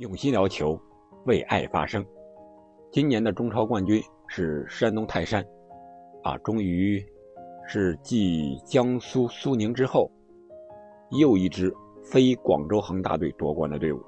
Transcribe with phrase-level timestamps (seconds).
[0.00, 0.80] 用心聊球，
[1.26, 2.02] 为爱发声。
[2.90, 5.44] 今年的中超冠军是山东泰山，
[6.22, 7.04] 啊，终于
[7.68, 10.10] 是继江苏苏宁之后，
[11.10, 11.70] 又一支
[12.02, 14.02] 非广州恒大队夺冠的队伍。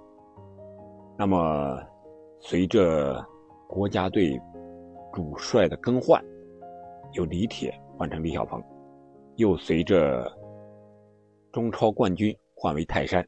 [1.18, 1.78] 那么，
[2.40, 3.22] 随着
[3.68, 4.40] 国家队
[5.12, 6.24] 主帅的更换，
[7.12, 8.64] 由李铁换成李小鹏，
[9.36, 10.26] 又随着
[11.52, 13.22] 中超冠军换为泰山。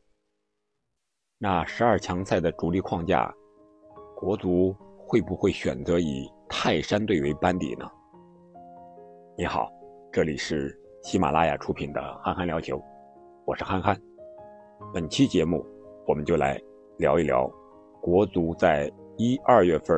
[1.44, 3.30] 那十二强赛的主力框架，
[4.16, 7.84] 国足会不会选择以泰山队为班底呢？
[9.36, 9.70] 你好，
[10.10, 12.78] 这里是喜马拉雅出品的《憨憨聊球》，
[13.44, 13.94] 我是憨憨。
[14.94, 15.62] 本期节目，
[16.06, 16.58] 我们就来
[16.96, 17.46] 聊一聊
[18.00, 19.94] 国足在一二月份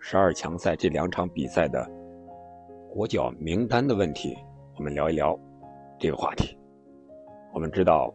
[0.00, 1.82] 十二强赛这两场比赛的
[2.92, 4.36] 国脚名单的问题。
[4.76, 5.34] 我们聊一聊
[5.98, 6.54] 这个话题。
[7.54, 8.12] 我们知道，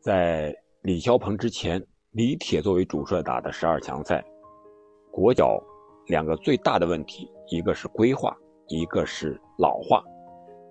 [0.00, 4.24] 在李霄鹏之前，李铁作为主帅打的十二强赛，
[5.12, 5.62] 国脚
[6.06, 8.34] 两个最大的问题，一个是规划，
[8.68, 10.02] 一个是老化。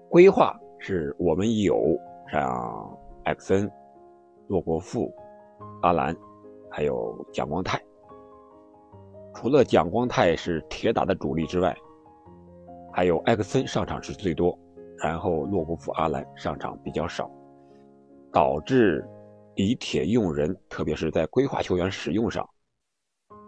[0.10, 1.96] 规划是我们有
[2.32, 3.72] 像艾克森、
[4.48, 5.14] 洛国富、
[5.84, 6.18] 阿兰，
[6.72, 7.80] 还有蒋光太。
[9.36, 11.78] 除了蒋光太是铁打的主力之外，
[12.92, 14.58] 还有艾克森上场是最多，
[14.98, 17.30] 然后洛国富、阿兰上场比较少，
[18.34, 19.08] 导致。
[19.60, 22.50] 李铁用人，特别是在规划球员使用上，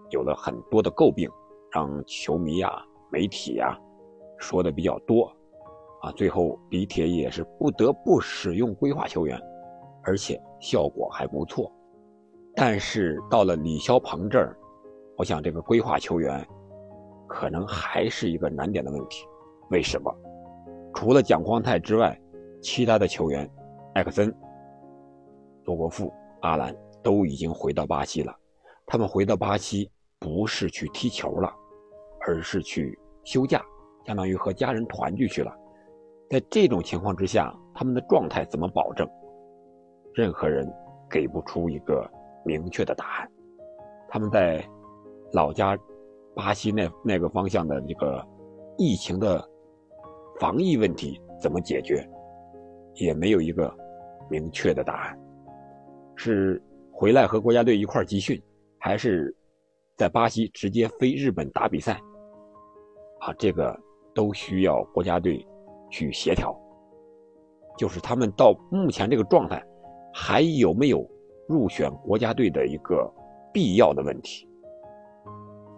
[0.09, 1.31] 有了很多的诟病，
[1.71, 2.69] 让球迷呀、
[3.09, 3.79] 媒体呀
[4.37, 5.33] 说的比较多，
[6.01, 9.39] 啊，最后李铁也是不得不使用规划球员，
[10.03, 11.71] 而且效果还不错。
[12.57, 14.53] 但是到了李霄鹏这儿，
[15.15, 16.45] 我想这个规划球员
[17.25, 19.25] 可能还是一个难点的问题。
[19.69, 20.13] 为什么？
[20.93, 22.19] 除了蒋光太之外，
[22.61, 23.49] 其他的球员，
[23.93, 24.29] 艾克森。
[25.71, 28.35] 罗国富、阿兰都已经回到巴西了，
[28.85, 31.49] 他们回到巴西不是去踢球了，
[32.27, 33.63] 而是去休假，
[34.05, 35.49] 相当于和家人团聚去了。
[36.29, 39.07] 在这种情况之下，他们的状态怎么保证？
[40.13, 40.69] 任何人
[41.09, 42.05] 给不出一个
[42.43, 43.31] 明确的答案。
[44.09, 44.61] 他们在
[45.31, 45.77] 老家
[46.35, 48.21] 巴西那那个方向的这个
[48.77, 49.41] 疫情的
[50.37, 52.05] 防疫问题怎么解决，
[52.95, 53.73] 也没有一个
[54.29, 55.17] 明确的答案。
[56.23, 56.61] 是
[56.91, 58.39] 回来和国家队一块集训，
[58.77, 59.35] 还是
[59.97, 61.99] 在巴西直接飞日本打比赛？
[63.21, 63.75] 啊，这个
[64.13, 65.43] 都需要国家队
[65.89, 66.55] 去协调。
[67.75, 69.65] 就是他们到目前这个状态，
[70.13, 71.03] 还有没有
[71.47, 73.11] 入选国家队的一个
[73.51, 74.47] 必要的问题？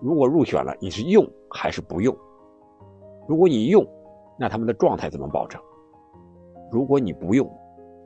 [0.02, 2.14] 如果入选了，你是用还是不用？
[3.30, 3.88] 如果你用，
[4.38, 5.62] 那他们的状态怎么保证？
[6.70, 7.50] 如果你不用，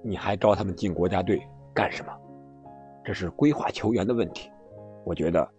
[0.04, 1.42] 你还招他们进国家队
[1.74, 2.14] 干什么？
[3.08, 4.52] 这是规划球员的问题，
[5.06, 5.50] 我觉得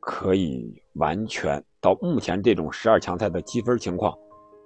[0.00, 4.12] 可以完全到目前这种十二强赛的积分情况，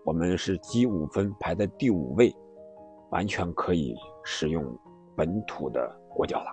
[0.02, 2.34] 我们是积五分排在第五位，
[3.10, 3.94] 完全可以
[4.24, 4.64] 使用
[5.14, 6.46] 本土的国脚了。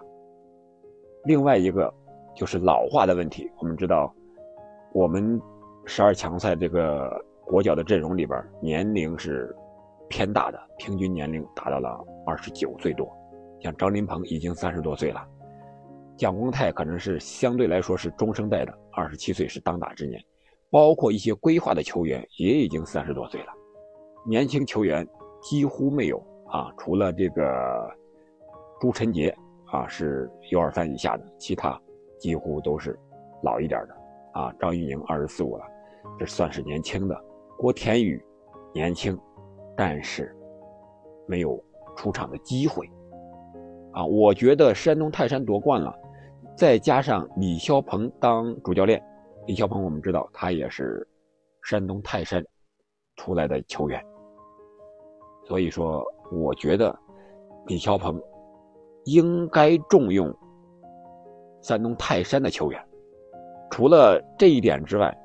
[1.24, 1.90] 另外一个
[2.36, 4.14] 就是老化的问题，我们知道
[4.92, 5.42] 我们
[5.86, 7.10] 十二强赛这个
[7.46, 9.56] 国脚的阵容里边年龄是
[10.10, 11.98] 偏大的，平均年龄达到了
[12.28, 13.10] 二十九岁多，
[13.62, 15.26] 像张琳芃已经三十多岁了。
[16.16, 20.24] 蒋光太可能是相对来说是中生代的，二十七岁是当打之年，
[20.70, 23.48] 包括一些规划的球员也已经三十多岁了，
[24.28, 25.08] 年轻球员
[25.42, 27.44] 几乎没有啊，除了这个
[28.80, 29.36] 朱晨杰
[29.66, 31.80] 啊是 U 二三以下的，其他
[32.20, 32.98] 几乎都是
[33.42, 34.54] 老一点的啊。
[34.60, 35.66] 张玉宁二十四五了，
[36.20, 37.20] 这算是年轻的。
[37.58, 38.24] 郭田雨
[38.72, 39.20] 年轻，
[39.76, 40.36] 但是
[41.28, 41.62] 没有
[41.96, 42.88] 出场的机会
[43.94, 44.06] 啊。
[44.06, 45.94] 我觉得山东泰山夺冠了。
[46.56, 49.04] 再加上李霄鹏当主教练，
[49.48, 51.08] 李霄鹏我们知道他也是
[51.64, 52.46] 山东泰山
[53.16, 54.04] 出来的球员，
[55.48, 56.96] 所以说我觉得
[57.66, 58.22] 李霄鹏
[59.06, 60.32] 应该重用
[61.62, 62.80] 山东泰山的球员。
[63.72, 65.16] 除了这一点之外，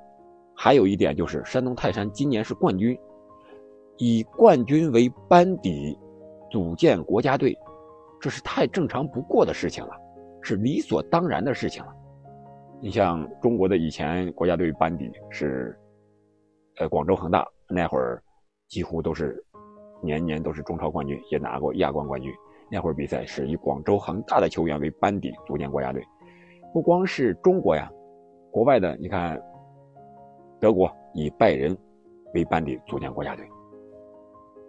[0.56, 2.99] 还有一点就是山东泰山今年是冠军，
[3.99, 5.97] 以冠军为班底
[6.50, 7.55] 组建国家队，
[8.19, 9.91] 这是太正常不过的事情了。
[10.49, 11.95] 是理所当然的事情了。
[12.81, 15.79] 你像中国的以前国家队班底是，
[16.79, 18.23] 呃，广州恒大那会儿，
[18.67, 19.45] 几乎都是
[20.03, 22.33] 年年都是中超冠军，也拿过亚冠冠军。
[22.71, 26.03] 那会儿比赛是以广州恒大的球员为班底组建国家队。
[26.73, 27.91] 不光是中国呀，
[28.51, 29.39] 国外的你看，
[30.59, 31.77] 德国以拜仁
[32.33, 33.47] 为班底组建国家队，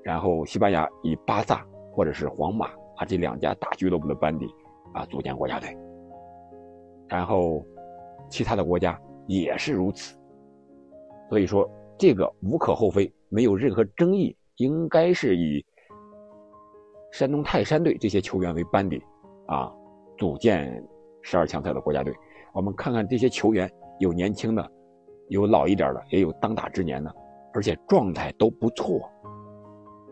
[0.03, 2.67] 然后西班牙以巴萨或者是皇马
[2.97, 4.45] 啊这两家大俱乐部的班底。
[4.93, 5.77] 啊，组建国家队，
[7.07, 7.65] 然后
[8.29, 10.17] 其他的国家也是如此。
[11.29, 15.63] 所以说，这个无可厚非，没有任何争议，应该是以
[17.11, 19.01] 山东泰山队这些球员为班底，
[19.47, 19.71] 啊，
[20.17, 20.83] 组建
[21.21, 22.13] 十二强赛的国家队。
[22.53, 24.71] 我们看看这些球员，有年轻的，
[25.27, 27.15] 有老一点的，也有当打之年的，
[27.53, 28.99] 而且状态都不错。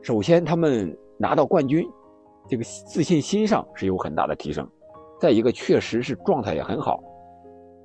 [0.04, 1.84] 首先，他们拿到冠军，
[2.48, 4.68] 这个自信心上是有很大的提升。
[5.20, 7.02] 再一个，确实是状态也很好，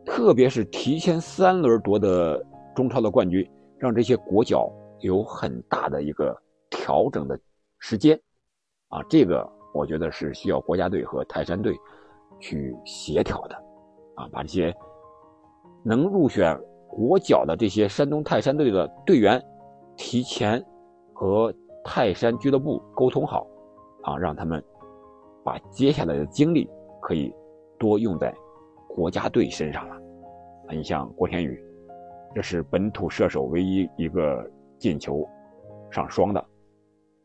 [0.04, 2.42] 特别是提前三轮夺得
[2.74, 3.48] 中超的冠军，
[3.78, 4.70] 让这些国脚
[5.00, 6.36] 有很大的一个
[6.68, 7.38] 调整的
[7.78, 8.20] 时间。
[8.88, 11.74] 啊，这个我觉得是需要国家队和泰山队
[12.38, 13.54] 去协调的。
[14.14, 14.74] 啊，把这些
[15.82, 16.54] 能入选
[16.86, 19.42] 国脚的这些山东泰山队的队员
[19.96, 20.62] 提前
[21.14, 21.50] 和
[21.82, 23.46] 泰山俱乐部沟通好，
[24.02, 24.62] 啊，让他们
[25.44, 26.68] 把接下来的精力
[27.00, 27.32] 可以
[27.78, 28.34] 多用在
[28.88, 29.96] 国家队身上了。
[30.70, 31.62] 你像郭天宇，
[32.34, 35.28] 这是本土射手唯一一个进球
[35.90, 36.44] 上双的，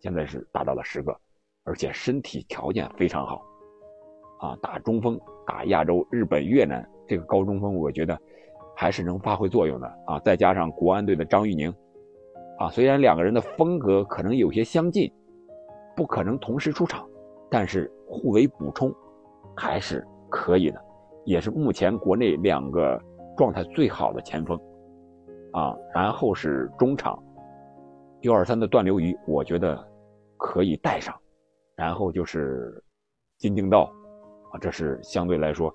[0.01, 1.15] 现在是达到了十个，
[1.63, 3.41] 而且身体条件非常好。
[4.39, 8.19] 啊，打中锋，打亚洲日本、越南这个高中锋，我觉得
[8.75, 10.19] 还是能发挥作用的啊。
[10.19, 11.73] 再加上国安队的张玉宁，
[12.59, 15.11] 啊，虽然两个人的风格可能有些相近，
[15.97, 17.09] 不可能同时出场，
[17.49, 18.93] 但是互为补充，
[19.55, 20.79] 还是可以的。
[21.25, 23.01] 也是目前国内两个
[23.35, 24.57] 状态最好的前锋，
[25.53, 27.21] 啊，然后是中场
[28.21, 29.75] ，U 二三的段流鱼，我觉得
[30.37, 31.13] 可以带上，
[31.75, 32.81] 然后就是
[33.39, 33.91] 金敬道。
[34.51, 35.73] 啊，这是相对来说，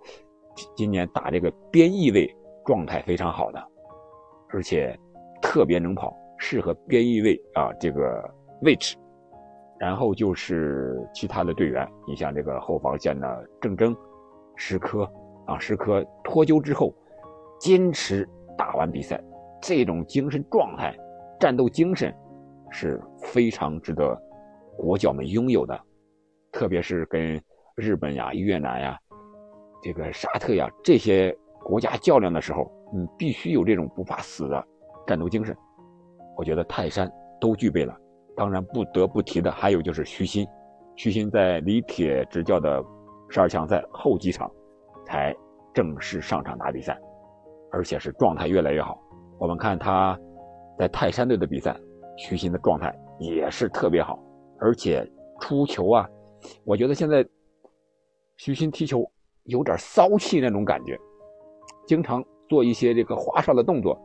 [0.75, 2.26] 今年打这个边翼位
[2.64, 3.62] 状态非常好的，
[4.48, 4.98] 而且
[5.42, 8.96] 特别能跑，适合边翼位啊这个位置。
[9.82, 13.93] 然后就是其他的队员，你像这个后防线的郑铮、
[14.55, 15.02] 石科
[15.44, 16.94] 啊，石科脱臼之后
[17.58, 18.25] 坚持
[18.56, 19.20] 打完比赛，
[19.61, 20.96] 这种精神状态、
[21.40, 22.14] 战斗精神
[22.70, 24.17] 是非常值得
[24.76, 25.76] 国脚们拥有的，
[26.52, 27.43] 特别是跟。
[27.75, 28.99] 日本呀、越南呀、
[29.82, 34.62] 这个沙特呀这些国家较量的时候，你必须有这种不怕死的
[35.06, 35.56] 战斗精神。
[36.37, 37.96] 我觉得泰山都具备了。
[38.37, 40.46] 当然不得不提的还有就是徐新，
[40.96, 42.82] 徐新在李铁执教的
[43.29, 44.50] 十二强赛后几场
[45.06, 45.34] 才
[45.75, 46.99] 正式上场打比赛，
[47.70, 48.99] 而且是状态越来越好。
[49.38, 50.19] 我们看他
[50.79, 51.76] 在泰山队的比赛，
[52.17, 54.19] 徐新的状态也是特别好，
[54.58, 55.06] 而且
[55.40, 56.08] 出球啊，
[56.64, 57.26] 我觉得现在。
[58.38, 59.08] 徐新踢球
[59.44, 60.99] 有点骚气那种感觉，
[61.87, 63.96] 经常做一些这个花哨的动作，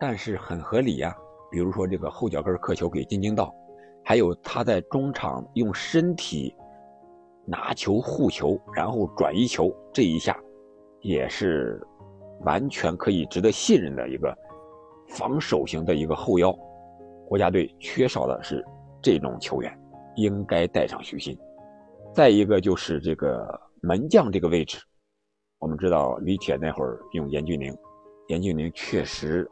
[0.00, 1.14] 但是很合理呀。
[1.52, 3.54] 比如说这个后脚跟克球给金京道，
[4.02, 6.56] 还有他在中场用身体
[7.46, 10.34] 拿球护球，然后转移球这一下，
[11.02, 11.78] 也是
[12.40, 14.34] 完全可以值得信任的一个
[15.10, 16.56] 防守型的一个后腰。
[17.28, 18.64] 国家队缺少的是
[19.02, 19.78] 这种球员，
[20.16, 21.36] 应该带上徐新。
[22.14, 23.46] 再一个就是这个
[23.82, 24.78] 门将这个位置，
[25.58, 27.76] 我们知道李铁那会儿用严俊宁，
[28.28, 29.46] 严俊宁确实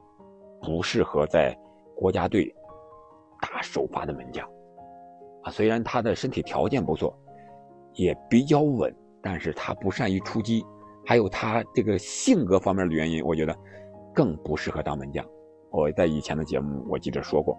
[0.63, 1.57] 不适合在
[2.01, 2.51] 国家队
[3.43, 4.49] 打首发的门将
[5.43, 5.51] 啊。
[5.51, 7.15] 虽然他的身体条件不错，
[7.93, 8.91] 也比较稳，
[9.23, 10.65] 但是他不善于出击，
[11.05, 13.55] 还有他这个性格方面的原因，我觉得
[14.15, 15.23] 更不适合当门将。
[15.71, 17.55] 我在以前的节目我记得说过，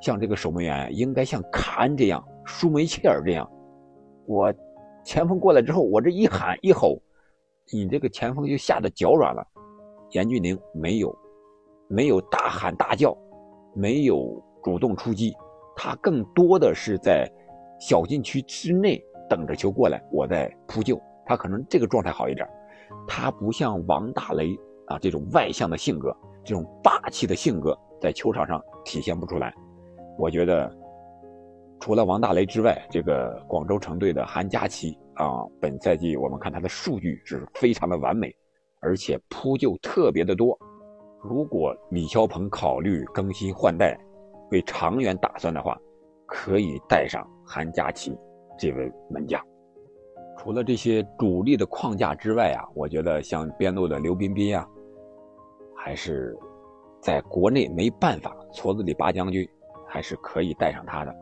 [0.00, 3.50] 像这个守门员应该像卡恩这样，舒梅切尔这样。
[4.26, 4.54] 我
[5.04, 7.02] 前锋过来之后，我这一喊一吼，
[7.72, 9.44] 你这个前锋就吓得脚软了。
[10.12, 11.12] 严俊宁没有，
[11.88, 13.16] 没有大喊大叫，
[13.76, 15.32] 没有主动出击，
[15.76, 17.30] 他更多的是在
[17.78, 21.00] 小禁区之内等着球过来，我在扑救。
[21.26, 22.48] 他可能这个状态好一点，
[23.06, 24.56] 他不像王大雷
[24.86, 29.54] 啊这种外向的性格，这种霸气的性格在球场上体现不出来。
[30.18, 30.74] 我觉得。
[31.78, 38.34] 除了王大雷之外，这个广州城队的韩佳琪啊，本赛季我们看他的数据是非常的完美，
[38.80, 40.58] 而且扑救特别的多。
[41.28, 43.98] 如果李霄鹏考虑更新换代，
[44.50, 45.76] 为长远打算的话，
[46.24, 48.16] 可以带上韩佳琪
[48.56, 49.40] 这位门将。
[50.38, 54.64] 除了这些主力的框架之外啊，我觉得像边路的刘彬彬啊，
[55.74, 56.36] 还是
[57.00, 59.48] 在国内没办法，矬子里拔将军，
[59.88, 61.14] 还是可以带上他的。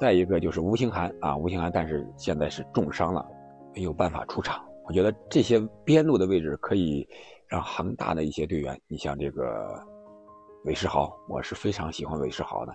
[0.00, 3.26] 再一个就是吴兴涵啊，吴兴涵，但是现在是重伤了，
[3.74, 4.64] 没有办法出场。
[4.88, 7.06] 我觉得这些边路的位置可以
[7.46, 9.78] 让恒大的一些队员，你像这个
[10.64, 12.74] 韦世豪，我是非常喜欢韦世豪的。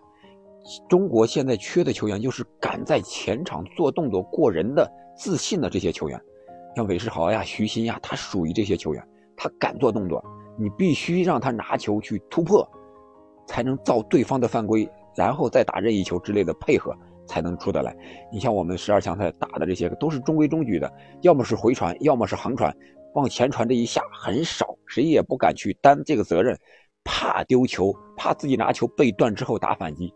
[0.87, 6.21] 中国现在缺的球员就是敢在前场做动作过人的、自信的这些球员。
[6.75, 9.03] 像韦世豪呀、徐新呀，他属于这些球员，
[9.35, 10.23] 他敢做动作，
[10.55, 12.63] 你必须让他拿球去突破，
[13.47, 17.95] 才能造对方的犯规，然后再打任意球之类的配合才能出得来。
[18.31, 22.75] 你像我们十二强赛打的这些都是中规中矩的，要么是回传，要么是横传，
[23.13, 26.57] 往前传这一下很少，谁也不敢去担这个责任，
[27.03, 30.13] 怕丢球，怕自己拿球被断之后打反击，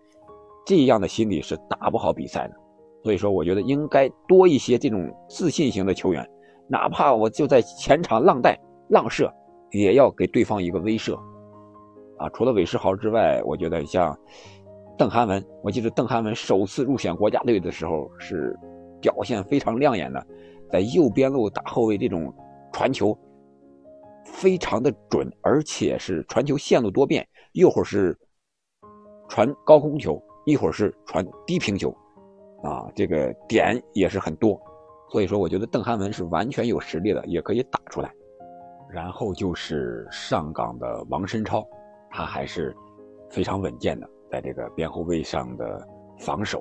[0.65, 2.53] 这样的心理是打不好比赛的。
[3.03, 6.27] 所以说，我觉得应该多一些这种自信型的球员，
[6.67, 8.59] 哪怕我就在前场浪带
[8.89, 9.33] 浪射，
[9.71, 11.17] 也要给对方一个威慑。
[12.17, 14.17] 啊，除了韦世豪之外，我觉得像
[14.97, 18.57] 邓涵文，我记得邓涵文首次入选国家队的时候是
[18.99, 20.25] 表现非常亮眼的，
[20.71, 22.33] 在右边路打后卫这种
[22.73, 23.17] 传球
[24.25, 28.17] 非常的准，而且是传球线路多变，一会儿是
[29.29, 31.95] 传高空球，一会儿是传低平球。
[32.63, 34.59] 啊，这个点也是很多，
[35.11, 38.11] 所以说我觉得邓涵文是完全有实力的，也可以打出来。
[38.89, 41.63] 然后就是上港的王申超，
[42.09, 42.75] 他还是
[43.29, 45.87] 非常稳健的，在这个边后卫上的
[46.19, 46.59] 防守，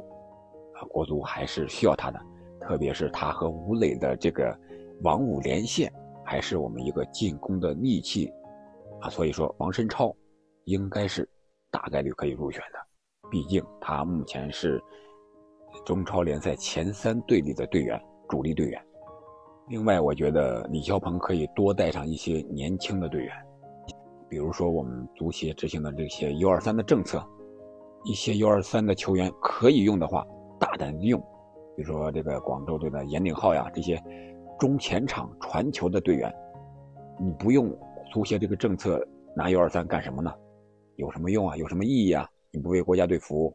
[0.75, 2.21] 啊，国足还是需要他的，
[2.61, 4.57] 特别是他和吴磊的这个
[5.03, 5.93] 王武连线，
[6.25, 8.31] 还是我们一个进攻的利器，
[9.01, 10.15] 啊，所以说王申超
[10.65, 11.29] 应该是
[11.71, 12.79] 大概率可以入选的，
[13.31, 14.83] 毕竟他目前是。
[15.85, 18.83] 中超联赛前三队里的队员，主力队员。
[19.69, 23.31] 另外，我觉得李霄鹏可以多带上一些年轻的队员，
[24.27, 27.23] 比如说我们足协执行的这些 U23 的政策，
[28.07, 30.25] 一些 U23 的球员可以用的话，
[30.61, 31.21] 大胆用。
[31.77, 34.01] 比如说这个广州队的严鼎皓呀，这些
[34.59, 36.33] 中前场传球的队员，
[37.21, 37.69] 你不用
[38.13, 40.33] 足协这个政策拿 U23 干什么呢？
[40.95, 41.57] 有什么用啊？
[41.57, 42.27] 有什么意义啊？
[42.53, 43.53] 你不为国家队服务？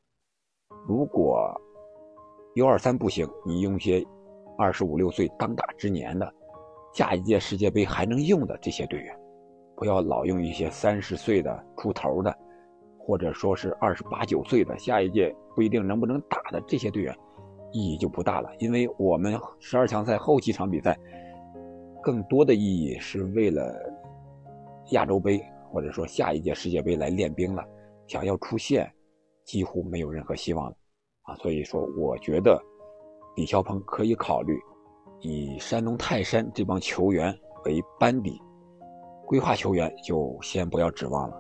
[0.86, 1.50] 如果
[2.56, 4.06] U 二三不行，你用些
[4.58, 6.30] 二十五六岁当打之年的，
[6.94, 9.18] 下一届世界杯还能用的这些队员，
[9.78, 12.38] 不要老用一些三十岁的出头的，
[13.12, 17.14] 或者说是二十八九岁的，下一届不一定能不能打的这些队员，
[17.74, 18.50] 意义就不大了。
[18.58, 20.98] 因为我们十二强赛后几场比赛，
[22.02, 23.78] 更多的意义是为了
[24.92, 27.62] 亚洲杯或者说下一届世界杯来练兵了，
[28.08, 28.90] 想要出线，
[29.44, 30.76] 几乎没有任何希望了。
[31.24, 32.58] 啊，所以说，我觉得
[33.36, 34.58] 李霄鹏可以考虑
[35.20, 38.42] 以山东泰山这帮球员为班底，
[39.28, 41.38] 规划球员就先不要指望了，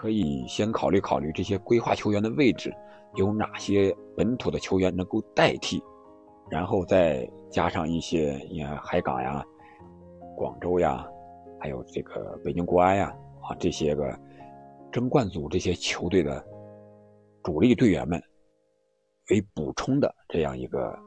[0.00, 2.72] 可以先考虑考虑这些规划球员的位置
[3.16, 5.82] 有哪些本土的球员能够代替，
[6.48, 9.44] 然后再加上一些你看海港呀、
[10.36, 11.04] 广州呀，
[11.58, 13.12] 还有这个北京国安呀
[13.42, 14.16] 啊这些个
[14.92, 16.44] 争冠组这些球队的
[17.42, 18.22] 主力队员们。
[19.30, 20.98] 为补充的这样一个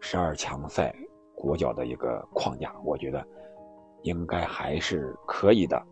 [0.00, 0.94] 十二强赛
[1.34, 3.26] 国脚的一个框架，我觉得
[4.02, 5.82] 应该还是可以的，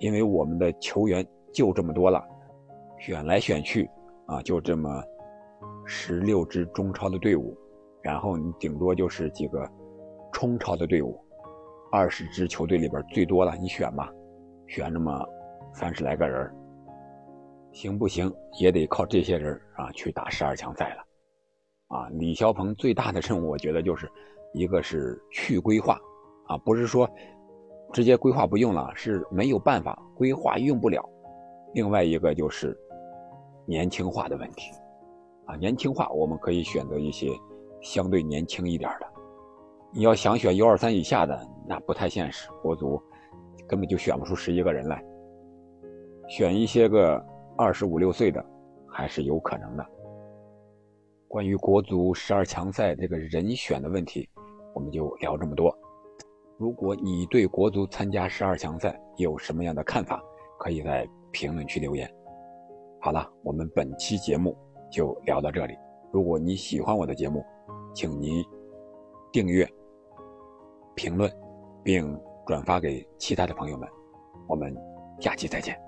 [0.00, 1.24] 因为我们的球员
[1.54, 2.22] 就这么多了，
[2.98, 3.88] 选来选去
[4.26, 5.02] 啊，就这么
[5.86, 7.56] 十六支中超的队伍，
[8.02, 9.66] 然后你顶多就是几个
[10.32, 11.16] 冲超的队伍，
[11.92, 14.12] 二十支球队里边最多了，你选吧，
[14.66, 15.24] 选那么
[15.72, 16.52] 三十来个人。
[17.72, 24.10] 行不行也得靠这些人啊去打十二强赛了，啊，李霄鹏最大的任务，我觉得就是
[24.52, 25.98] 一个是去规划，
[26.46, 27.08] 啊，不是说
[27.92, 31.04] 直接规划不用了，是没有办法规划用不了。
[31.74, 32.74] 另外一个就是
[33.66, 34.70] 年轻化的问题，
[35.44, 37.28] 啊，年轻化我们可以选择一些
[37.82, 39.06] 相对年轻一点的。
[39.92, 41.38] 你要想选幺二三以下的，
[41.68, 43.00] 那不太现实，国足
[43.68, 45.04] 根本就选不出十一个人来，
[46.28, 47.22] 选一些个。
[47.56, 48.44] 二十五六岁的
[48.88, 49.86] 还是有可能的。
[51.28, 54.28] 关于国足十二强赛这个人选的问题，
[54.74, 55.72] 我们就聊这么多。
[56.58, 60.20] 如果你对国足参加十二强赛有什么样的看法，
[60.58, 62.08] 可以在评论区留言。
[63.00, 64.56] 好了，我们本期节目
[64.90, 65.76] 就聊到这里。
[66.12, 67.44] 如果你喜欢我的节目，
[67.92, 68.42] 请您
[69.32, 69.68] 订阅、
[70.94, 71.30] 评论
[71.82, 73.86] 并转发给其他的朋友们。
[74.48, 74.74] 我们
[75.20, 75.83] 下期再见。